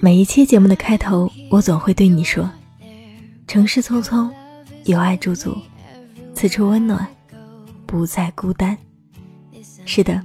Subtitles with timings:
[0.00, 2.48] 每一期节目的开头，我总会对你说
[3.46, 4.30] ：“城市匆匆，
[4.84, 5.54] 有爱驻足，
[6.34, 7.06] 此处温暖，
[7.84, 8.78] 不再孤单。”
[9.84, 10.22] 是的，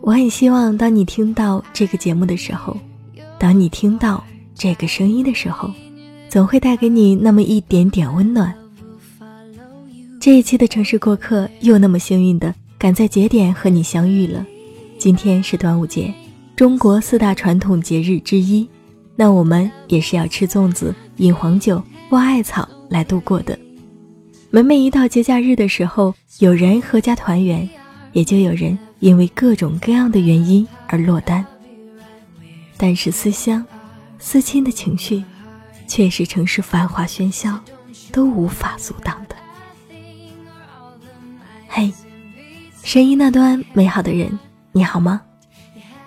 [0.00, 2.74] 我很希望当你听到这个节目的时候，
[3.38, 5.70] 当你听到这个声音的时候，
[6.30, 8.54] 总会带给你那么一点点温暖。
[10.20, 14.46] 这一期的城市过客又那么幸运的赶在节点和你相遇了。
[14.96, 16.14] 今天是端午节，
[16.54, 18.68] 中国四大传统节日之一。
[19.16, 23.58] 那我们也是要吃粽子、饮黄酒、挖艾草来度过的。
[24.50, 27.68] 每每一到节假日的时候，有人合家团圆，
[28.12, 31.44] 也就有人因为各种各样的原因而落单。
[32.76, 33.64] 但是思乡、
[34.20, 35.22] 思亲的情绪，
[35.90, 37.58] 却是城市繁华喧嚣
[38.12, 39.34] 都无法阻挡的。
[41.66, 41.92] 嘿，
[42.84, 44.38] 声音那端美好的人，
[44.70, 45.20] 你好吗？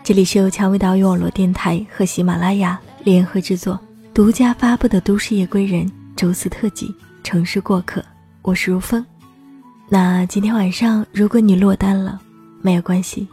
[0.01, 2.79] 这里是由蔷薇岛屿网络电台和喜马拉雅。
[3.03, 3.77] 联合制作、
[4.13, 6.87] 独家发布的《都市夜归人》周四特辑
[7.21, 7.99] 《城市过客》，
[8.41, 9.05] 我是如风。
[9.89, 12.21] 那今天晚上，如果你落单了，
[12.61, 13.27] 没有关系，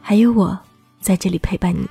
[0.00, 0.58] 还有我
[1.00, 1.88] 在这里陪伴你。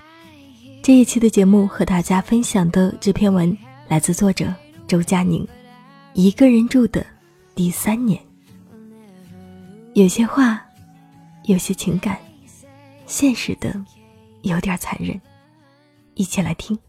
[0.84, 3.58] 这一期的节目和大家分享的这篇文
[3.92, 4.46] 来自作者
[4.88, 5.44] 周佳宁，
[6.14, 7.06] 《一个人住的
[7.54, 8.18] 第三年》。
[9.96, 10.66] 有些话，
[11.44, 12.18] 有些情感，
[13.06, 13.76] 现实的
[14.44, 15.20] 有点残忍，
[16.14, 16.80] 一起来听。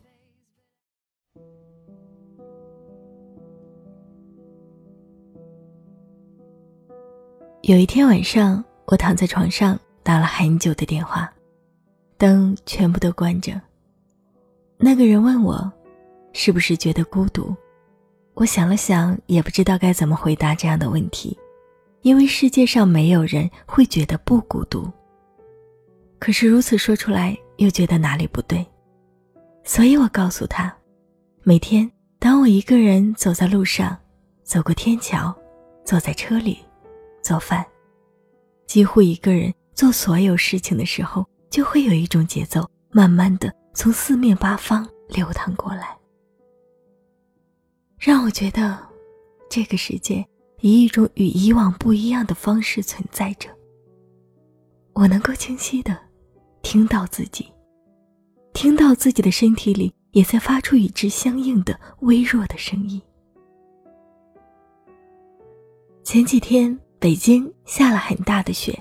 [7.63, 11.29] 有一天晚上，我躺在床上打了很久的电话，
[12.17, 13.61] 灯全部都关着。
[14.77, 15.73] 那个人问我，
[16.33, 17.55] 是不是觉得孤独？
[18.35, 21.39] 我想了想，也不知道该怎么回答这样的问题，
[22.03, 24.91] 因为世界上没有人会觉得不孤独。
[26.19, 28.67] 可是如此说出来，又觉得哪里不对，
[29.65, 30.75] 所以我告诉他，
[31.43, 33.99] 每天当我一个人走在路上，
[34.43, 35.35] 走过天桥，
[35.85, 36.59] 坐在车里。
[37.23, 37.65] 做饭，
[38.67, 45.97] 几乎一个人做所有事情的时候，就会有一种节奏，慢慢的从四面八方流淌过来，
[48.05, 48.77] 让我觉得
[49.49, 50.27] 这个世界
[50.61, 53.49] 以一种与以往不一样的方式存在着。
[54.93, 55.97] 我能够清晰的
[56.63, 57.47] 听到自己，
[58.53, 63.01] 听到自己的身体里也在发出与之相应的微弱的声音。
[66.03, 66.77] 前几天。
[66.99, 68.79] 北京下了很大的雪，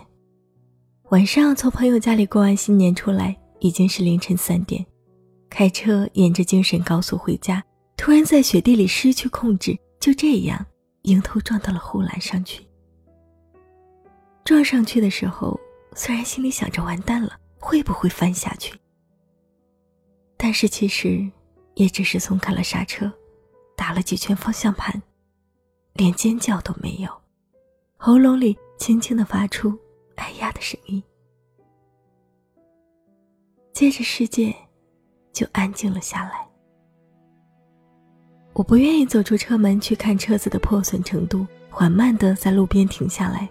[1.10, 4.86] 晚上从朋友家里过完新年出来，已经是凌晨三点，
[5.50, 7.64] 开车沿着京沈高速回家，
[7.96, 10.66] 突然在雪地里失去控制，就这样
[11.04, 12.66] 迎头撞到了护栏上去。
[14.44, 15.60] 撞上去的时候，
[15.96, 18.74] 虽然心里想着完蛋了，会不会翻下去，
[20.36, 21.30] 但是其实
[21.76, 23.12] 也只是松开了刹车，
[23.76, 25.00] 打了几圈方向盘，
[25.94, 27.22] 连尖叫都没有。
[27.98, 29.78] 喉咙里轻轻的发出
[30.18, 31.02] “哎呀”的声音，
[33.74, 34.56] 接着世界
[35.32, 36.51] 就安静了下来。
[38.54, 43.48] 我不愿意走出车门去看车子的破损程度，缓慢的在路边停下来。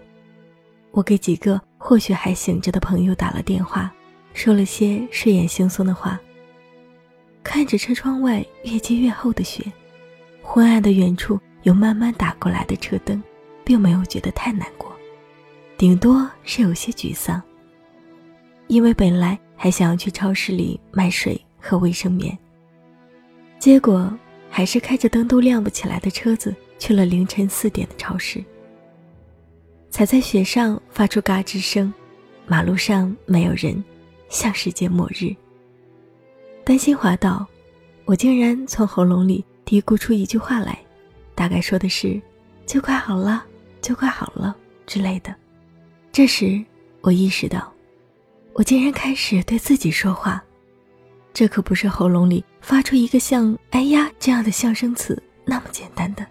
[0.91, 3.93] 我给几个或许还醒着的朋友打了电话，
[4.34, 6.21] 说了些睡眼惺忪的话。
[7.43, 9.65] 看着车窗外越积越厚的雪，
[10.43, 13.22] 昏暗的远处有慢慢打过来的车灯。
[13.62, 14.93] 并没有觉得太难过，
[15.78, 17.41] 顶多是有些沮丧。
[18.67, 22.37] 因为本来还想要去超市里买水和卫生棉，
[23.61, 24.12] 结果
[24.50, 28.44] 还是开着灯都亮不起来的车子去了凌晨四点的超市。
[29.91, 31.93] 踩在雪上发出嘎吱声，
[32.47, 33.83] 马路上没有人，
[34.28, 35.34] 像世界末日。
[36.65, 37.47] 担心滑倒，
[38.05, 40.78] 我竟然从喉咙里嘀咕出一句话来，
[41.34, 42.21] 大概说的是
[42.67, 43.46] ：“就快好了。”
[43.81, 44.55] 就快好了
[44.87, 45.35] 之类的。
[46.12, 46.62] 这时，
[47.00, 47.73] 我意识到，
[48.53, 50.44] 我竟然开始对自己说话。
[51.32, 56.27] 这可不是喉咙里发出一个像“哎呀”这样的象声词那么简单的，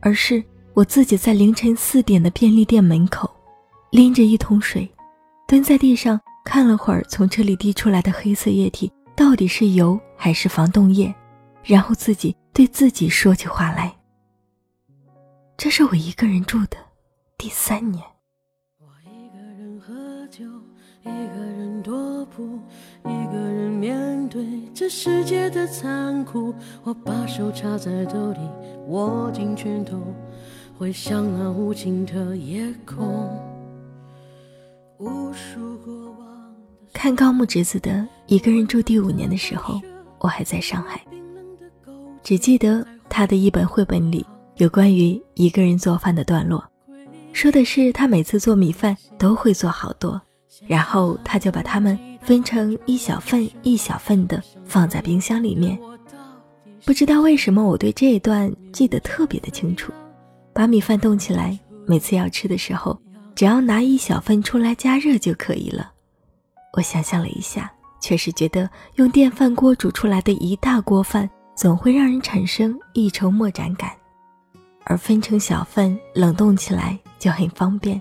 [0.00, 0.42] 而是
[0.74, 3.30] 我自己在凌晨四点的便利店门口，
[3.90, 4.90] 拎着一桶水，
[5.46, 11.14] 蹲在地上看了会儿从车里滴出来的黑色液体到底是油还是防冻液，
[11.62, 13.94] 然后自己对自己说起话来。
[15.56, 16.76] 这是我一个人住的
[17.38, 18.02] 第三年。
[23.04, 26.54] 一个人面对这世界的残酷。
[26.82, 28.38] 我把手插在兜里，
[28.88, 30.00] 握紧拳头，
[30.78, 33.28] 回想那无尽的夜空。
[34.98, 36.54] 无数过往。
[36.92, 37.90] 看高木直子的
[38.26, 39.80] 《一个人住》第五年的时候，
[40.18, 41.00] 我还在上海，
[42.22, 44.24] 只记得他的一本绘本里
[44.56, 46.64] 有关于一个人做饭的段落，
[47.32, 50.20] 说的是他每次做米饭都会做好多。
[50.68, 55.78] 然后他就把它们分成一小份一小份的放在冰箱里面。
[56.84, 59.92] 不知道为什么我对这一段记得特别的清楚。
[60.52, 62.98] 把米饭冻起来，每次要吃的时候，
[63.34, 65.92] 只要拿一小份出来加热就可以了。
[66.74, 73.90] 我想象了一下，确实觉得用电饭锅煮出来的一大锅饭，总会让人产生一筹莫展感，
[74.84, 78.00] 而分成小份冷冻起来就很方便。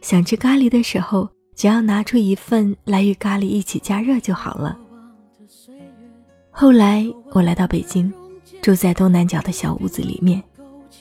[0.00, 4.76] 想吃咖喱的时候，只要拿出一份来与咖喱一起加热就好了。
[6.50, 8.12] 后来我来到北京，
[8.60, 10.42] 住在东南角的小屋子里面。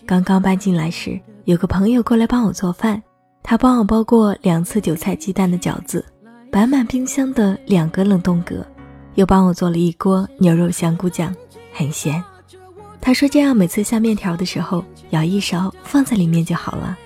[0.06, 3.02] 刚刚搬进来时，有个朋友过来帮我做饭，
[3.44, 6.04] 他帮我包过两次韭菜鸡蛋的饺子，
[6.50, 8.66] 摆满冰箱的两个冷冻格，
[9.16, 11.36] 又帮我做了一锅牛肉香菇酱，
[11.74, 12.24] 很咸。
[13.02, 16.98] 他说这样每次下面条的时候，舀一勺放在里面就好了，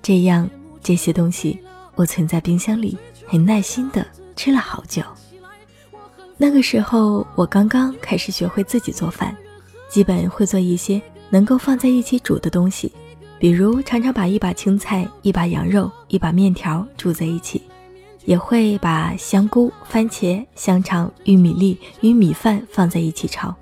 [0.00, 0.48] 这样。
[0.82, 1.58] 这些东西
[2.00, 5.02] 我存在冰箱里，很耐心的吃了好久。
[6.38, 9.36] 那个时候我刚刚开始学会自己做饭，
[9.90, 10.98] 基本会做一些
[11.28, 12.90] 能够放在一起煮的东西，
[13.38, 17.60] 比如常常把一把青菜、一把羊肉、一把面条煮在一起，
[18.24, 23.54] 也会把香菇、番茄、香肠、玉米粒与米饭放在一起炒。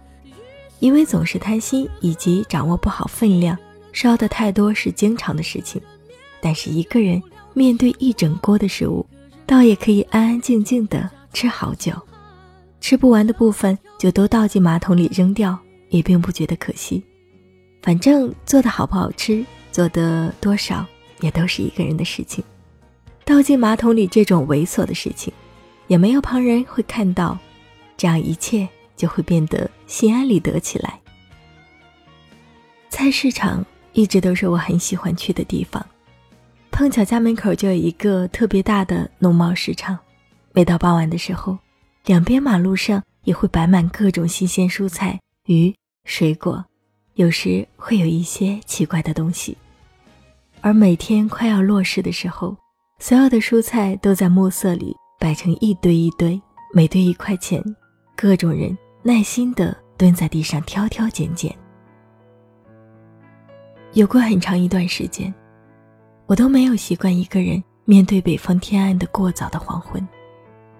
[0.79, 3.58] 因为总是贪心以及掌握不好分量，
[3.93, 5.82] 烧的太多是经常的事情。
[6.41, 7.20] 但是一个人
[7.58, 9.05] 面对一整锅的食物，
[9.44, 11.93] 倒也可以安安静静的吃好久，
[12.81, 15.58] 吃不完的部分就都倒进马桶里扔掉，
[15.88, 17.02] 也并不觉得可惜。
[17.82, 20.87] 反正做的好不好吃，做的多少
[21.20, 22.44] 也都是一个人的事情。
[23.25, 25.32] 倒进马桶里这种猥琐的事情，
[25.88, 27.37] 也没有旁人会看到，
[27.96, 31.00] 这样一切就会变得心安理得起来。
[32.88, 35.84] 菜市场一直都是我很喜欢去的地方。
[36.78, 39.98] 碰巧家门口就有一个特别大的农贸市场，
[40.52, 41.58] 每到傍晚的时候，
[42.04, 46.64] 两边马路上也会摆满各种新鲜蔬菜、鱼、水果，
[47.14, 49.58] 有时会有一些奇怪的东西。
[50.60, 52.56] 而每天快要落市的时候，
[53.00, 56.40] 所有的蔬菜都在暮色里摆成一堆一堆，
[56.72, 57.60] 每堆一块钱，
[58.14, 61.52] 各种人耐心地蹲在地上挑挑拣拣。
[63.94, 65.34] 有过很长一段时间。
[66.28, 70.06] 我都没有习惯一个人面对北方天暗的过早的黄昏，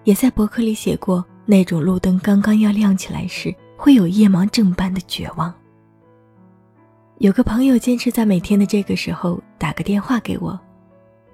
[0.03, 5.51] 也在博客里写过那种路灯刚刚要亮起来时会有夜盲症般的绝望。
[7.17, 10.57] 有个朋友坚持在每天的这个时候打个电话给我，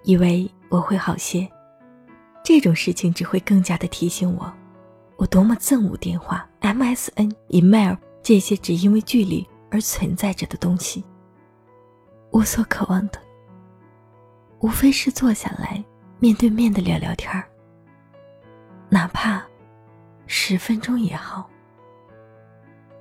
[0.04, 1.46] 以为我会好些。
[2.42, 4.50] 这种事情只会更加的提醒我，
[5.18, 11.04] 我多么憎恶电话、MSN、email 这些只因为距离而存在着的东西。
[12.32, 13.25] 我所渴望的。
[14.66, 15.86] 无非是坐下来
[16.18, 17.48] 面对面的聊聊天儿，
[18.90, 19.46] 哪怕
[20.26, 21.48] 十分钟也好。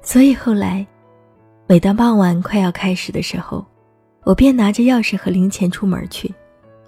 [0.03, 0.87] 所以后来，
[1.67, 3.65] 每当傍晚快要开始的时候，
[4.25, 6.31] 我便拿着钥匙和零钱出门去，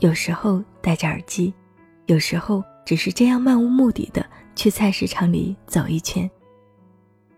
[0.01, 1.55] 有时候戴着耳机，
[2.05, 4.23] 有时候只是这样漫无目的的
[4.55, 6.31] 去菜市场里走一圈。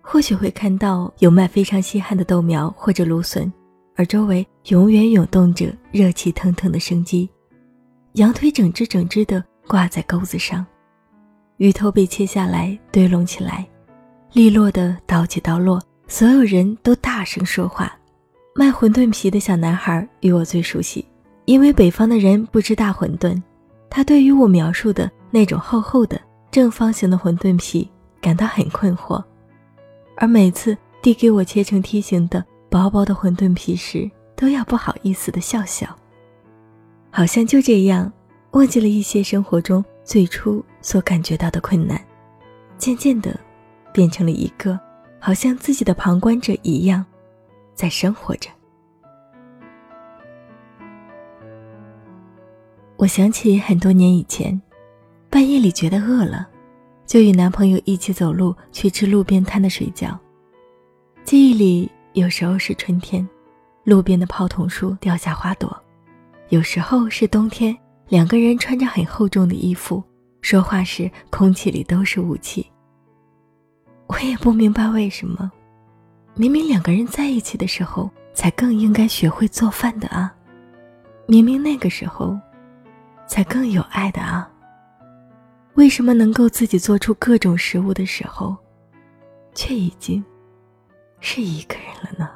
[0.02, 3.52] 或许会看到有卖非常稀罕的豆苗或者芦笋。
[3.98, 7.28] 而周围永远涌动着热气腾腾的生机，
[8.12, 10.64] 羊腿整只整只的挂在钩子上，
[11.56, 13.66] 鱼头被切下来堆拢起来，
[14.34, 17.92] 利落的刀起刀落，所有人都大声说话。
[18.54, 21.04] 卖馄饨皮的小男孩与我最熟悉，
[21.46, 23.42] 因为北方的人不吃大馄饨，
[23.90, 26.20] 他对于我描述的那种厚厚的
[26.52, 27.90] 正方形的馄饨皮
[28.20, 29.20] 感到很困惑，
[30.16, 32.44] 而每次递给我切成梯形的。
[32.70, 35.88] 薄薄的馄饨皮时，都要不好意思的笑笑。
[37.10, 38.12] 好像就这样，
[38.50, 41.98] 忘记了一些生活中最初所感觉到的困难，
[42.76, 43.38] 渐渐的，
[43.92, 44.78] 变成了一个
[45.18, 47.04] 好像自己的旁观者一样，
[47.74, 48.50] 在生活着。
[52.96, 54.60] 我想起很多年以前，
[55.30, 56.46] 半夜里觉得饿了，
[57.06, 60.14] 就与男朋友一起走路去吃路边摊的水饺。
[61.24, 61.90] 记忆里。
[62.18, 63.26] 有时候是春天，
[63.84, 65.68] 路边的泡桐树掉下花朵；
[66.48, 67.76] 有时候是冬天，
[68.08, 70.02] 两个人穿着很厚重的衣服，
[70.40, 72.66] 说话时空气里都是雾气。
[74.08, 75.48] 我也不明白为什么，
[76.34, 80.34] 明明两个人在一起的时候才更应该学会做饭的啊，
[81.28, 82.36] 明明那个时候
[83.28, 84.50] 才更有爱的啊。
[85.74, 88.56] 为什么能够自己做出各种食物的时候，
[89.54, 90.24] 却已经
[91.20, 92.30] 是一个人了呢？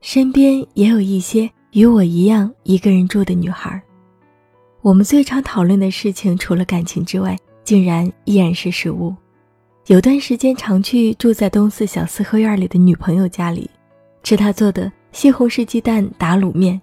[0.00, 3.80] 身边也有一些与我一样一个人住的女孩，
[4.82, 9.14] 我们最常讨论的事情，除了感情之外，竟然依然是食物。
[9.86, 13.70] 有段时间常去住在东四小四合院里的女朋友家里，
[14.22, 16.80] 吃她做的西红柿鸡蛋打卤面。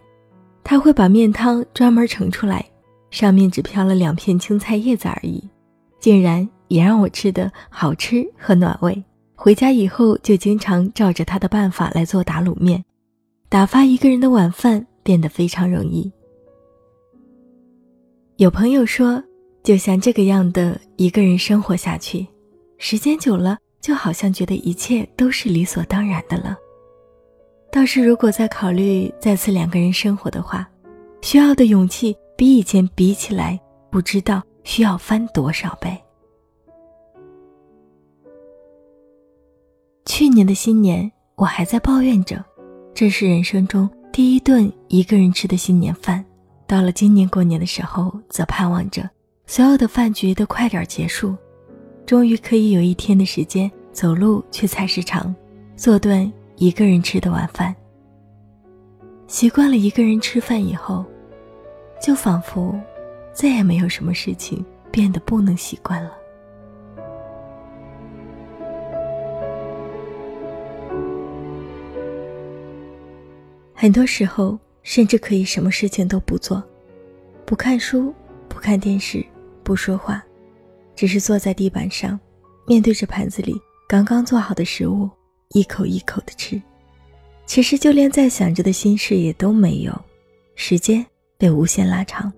[0.64, 2.66] 她会把面汤专门盛出来，
[3.12, 5.48] 上面只飘了两片青菜叶子而已，
[6.00, 9.04] 竟然也让我吃的好吃和暖胃。
[9.36, 12.84] 回家以后就经常照着他的办法来做打卤面，
[13.48, 16.12] 打发一个人的晚饭变得非常容易。
[18.36, 19.24] 有朋友说，
[19.64, 22.28] 就像这个样的一个人生活下去，
[22.78, 26.58] 时间久了，就好像觉得一切都是理所当然的了。
[27.72, 30.68] 倒是，如果再考虑再次两个人生活的话，
[31.22, 36.00] 需要的勇气比以前比起来，不知道需要翻多少倍。
[40.06, 42.46] 去年的新年，我还在抱怨着，
[42.94, 46.24] 这是人生中第一顿一个人吃的新年饭。
[46.68, 49.10] 到了今年过年的时候，则盼望着
[49.48, 51.36] 所有的饭局都快点结束，
[52.06, 55.34] 终于可以有一天的时间走路去菜市场，
[55.76, 56.32] 做顿。
[56.58, 57.74] 一个人吃的晚饭，
[59.28, 61.06] 习惯了一个人吃饭以后，
[62.04, 62.78] 就仿佛
[63.40, 66.12] 再也没有什么事情变得不能习惯了。
[73.74, 76.62] 很多时候，甚至可以什么事情都不做，
[77.46, 78.14] 不看书，
[78.50, 79.26] 不看电视，
[79.64, 80.22] 不说话，
[80.94, 82.20] 只是坐在地板上，
[82.68, 83.56] 面对着盘子里
[83.88, 85.10] 刚刚做好的食物。
[85.52, 86.62] 一口一口的吃，
[87.46, 89.98] 其实就连在想着的心事也都没有，
[90.56, 91.06] 时间
[91.38, 92.30] 被无限拉长。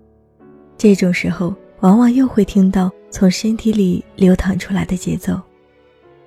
[0.82, 5.40] 这种时候，往往又会听到从身体里流淌出来的节奏，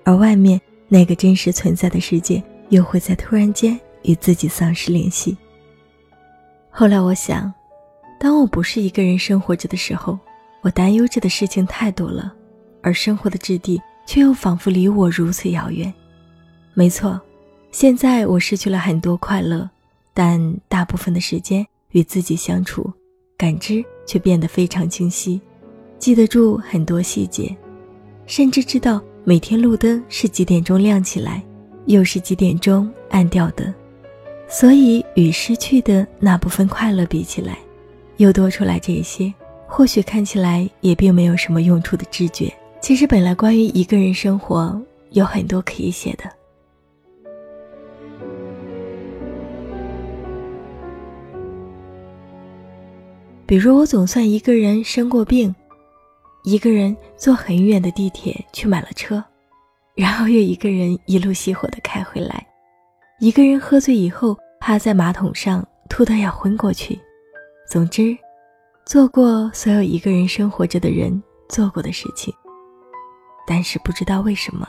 [0.06, 5.36] 而外面那个真实存在的世界又会在突然间与自己丧失联系。
[6.70, 7.54] 后来我想，
[8.18, 10.18] 当我不是一个人生活着的时候，
[10.62, 12.34] 我担忧着的事情太多了，
[12.82, 15.94] 而生活的质地却又仿佛离我如此遥远。
[16.74, 17.20] 没错，
[17.74, 19.70] 现在我失去了很多快乐，
[20.14, 22.90] 但大部分的时间与自己相处，
[23.46, 25.40] 感知却变得非常清晰，
[26.00, 27.56] 记得住很多细节，
[28.26, 31.44] 甚至知道每天路灯是几点钟亮起来，
[31.86, 33.72] 又是几点钟暗掉的。
[34.48, 37.60] 所以与失去的那部分快乐比起来，
[38.18, 39.32] 又多出来这些，
[39.68, 42.52] 或许看起来也并没有什么用处的知觉。
[42.82, 46.24] 其实本来关于一个人生活有很多可以写的。
[53.48, 55.54] 比如我总算一个人生过病，
[56.44, 59.24] 一个人坐很远的地铁去买了车，
[59.94, 62.46] 然后又一个人一路熄火的开回来，
[63.20, 67.00] 一个人喝醉以后趴在马桶上吐得要昏过去。
[67.70, 68.18] 总之，
[68.84, 72.34] 做过所有一个人生活着的人做过的事情。
[73.46, 74.68] 但是不知道为什么，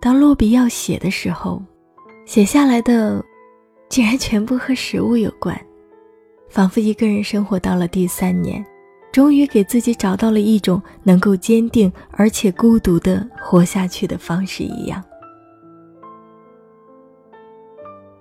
[0.00, 1.60] 当落笔要写的时候，
[2.26, 3.20] 写下来的
[3.88, 5.60] 竟然全部和食物有关。
[6.52, 8.62] 仿佛一个人生活到了第三年，
[9.10, 15.02] 终于给自己找到了一种能够坚定而且孤独的活下去的方式一样。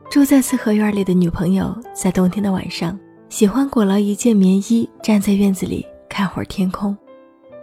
[0.09, 2.97] 住在四合院里的女朋友，在冬天的晚上，
[3.27, 6.97] 喜欢裹了一件棉衣，站在院子里看会儿天空，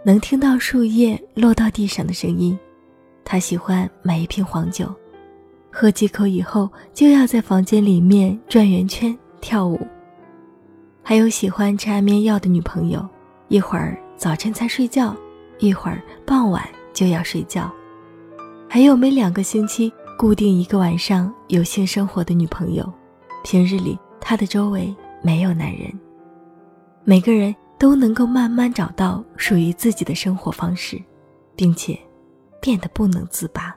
[0.05, 2.57] 能听到树叶落到地上的声音。
[3.25, 4.85] 她喜欢买一瓶黄酒，
[5.71, 9.79] 喝几口以后，就要在房间里面转圆圈跳舞。
[11.09, 13.03] 还有喜欢吃安眠药的女朋友，
[13.47, 15.17] 一会儿早晨才睡觉，
[15.57, 16.63] 一会儿傍晚
[16.93, 17.67] 就要睡觉。
[18.69, 22.87] 还有每两个星期固定一个晚上有性生活的女朋友，
[23.43, 25.91] 平日里她的周围没有男人。
[27.03, 31.01] 每个人都能够慢慢找到属于自己的生活方式，
[31.55, 31.99] 并且
[32.61, 33.75] 变得不能自拔。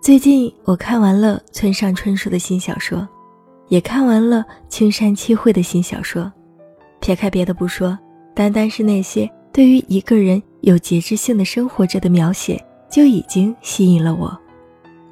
[0.00, 3.06] 最近我看完了村上春树的新小说，
[3.68, 6.32] 也看完了青山七惠的新小说。
[7.00, 7.98] 撇开别的不说，
[8.34, 12.58] 单单是那些对于一个人有节制性的生活着的描写
[12.90, 14.34] 就已经吸引了我。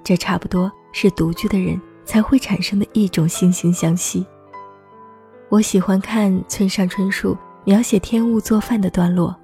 [0.02, 4.26] 这差不多是独居的人才会产生的一种惺惺相惜。
[5.50, 9.38] 我喜欢看村上春树描写天物做饭的段落，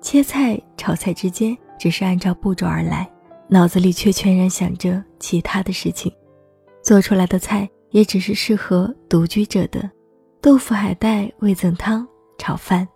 [0.00, 3.08] 切菜、炒菜之间只是按照步骤而来，
[3.48, 6.12] 脑子里却全然想着其他的事情，
[6.82, 9.88] 做出来的菜也只是适合独居者的。
[10.40, 12.06] 豆腐海带味增汤
[12.38, 12.86] 炒饭，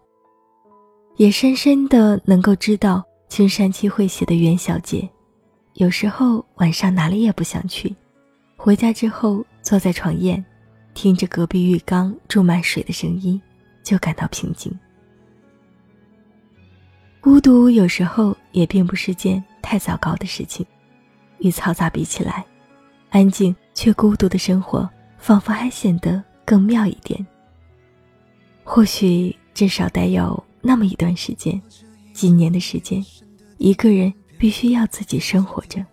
[1.16, 5.08] 也深深的能够知道青山七惠写的元小姐，
[5.74, 7.94] 有时候晚上哪里也不想去，
[8.56, 10.44] 回家之后坐在床沿，
[10.94, 13.40] 听着隔壁浴缸注满水的声音，
[13.82, 14.72] 就感到平静。
[17.20, 20.66] 孤独有时候也并不是件太糟糕的事情，
[21.38, 22.44] 与嘈杂比起来，
[23.10, 24.88] 安静却孤独的生活，
[25.18, 27.24] 仿佛还显得更妙一点。
[28.64, 31.60] 或许至少得有那么一段时间，
[32.12, 33.04] 几年的时间，
[33.58, 35.84] 一个人必须要自己生活着，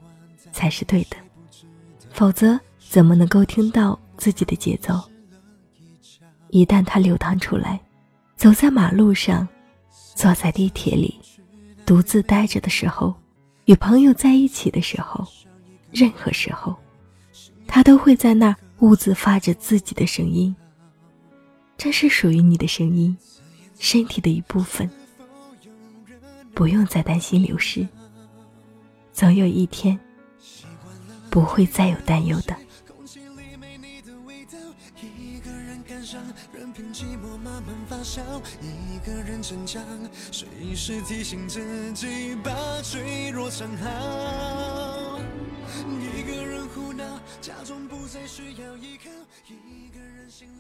[0.51, 1.17] 才是对的，
[2.11, 4.99] 否则怎么能够听到自己的节奏？
[6.49, 7.79] 一旦它流淌出来，
[8.35, 9.47] 走在马路上，
[10.15, 11.19] 坐在地铁里，
[11.85, 13.13] 独自待着的时候，
[13.67, 15.27] 与朋友在一起的时候，
[15.91, 16.73] 任何时候，
[17.67, 20.55] 他都会在那儿兀自发着自己的声音。
[21.77, 23.15] 这是属于你的声音，
[23.77, 24.89] 身体的一部分，
[26.53, 27.85] 不用再担心流失。
[29.11, 29.99] 总有一天，
[31.29, 32.55] 不会再有担忧的。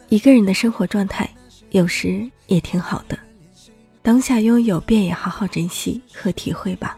[0.09, 1.29] 一个人的生活状态
[1.71, 3.17] 有时也挺好的，
[4.01, 6.97] 当下拥有便也好好珍惜和体会吧。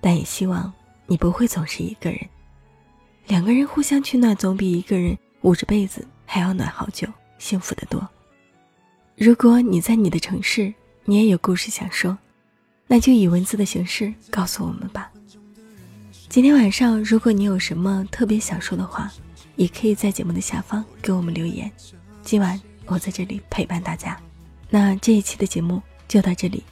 [0.00, 0.72] 但也希望
[1.06, 2.20] 你不会总是一个人，
[3.26, 7.06] 两个人互相取暖总比一个人捂着被子还要暖好久，
[7.38, 8.06] 幸福的多。
[9.20, 10.72] 如果你在你的城市，
[11.04, 12.16] 你也有故事想说，
[12.86, 15.12] 那就以文字的形式告诉我们吧。
[16.30, 19.12] 今天晚上，如果你有什么特别想说的话，
[19.56, 21.70] 也可以在节目的下方给我们留言。
[22.22, 24.18] 今晚我在这里陪伴大家。
[24.70, 26.64] 那这一期的节目就到这里。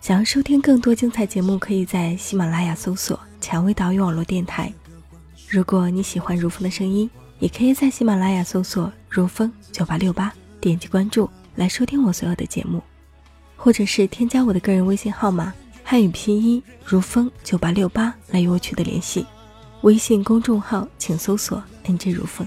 [0.00, 4.72] 想要收听更多精彩节目，可以在喜马拉雅搜索“蔷薇岛屿网络电台”。
[5.46, 12.82] 如果你喜欢如风的声音，也可以在喜马拉雅搜索“如风九八六八”，点击关注来收听我所有的节目，
[13.56, 15.52] 或者是添加我的个人微信号码。
[15.84, 19.26] 汉语拼音如风九八六八来与我取得联系，
[19.82, 22.46] 微信公众号请搜索 “nj 如风”。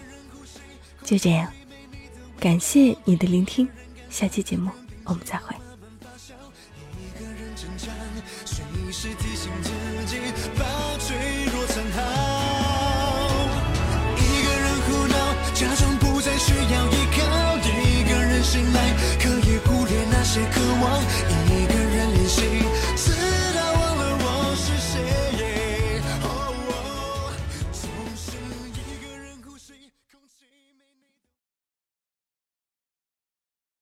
[1.04, 1.52] 就这样，
[2.40, 3.68] 感谢你的聆听，
[4.10, 4.72] 下期节目
[5.04, 5.56] 我们再会。